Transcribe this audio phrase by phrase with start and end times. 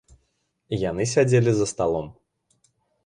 [0.89, 2.07] Яны сядзелі за сталом.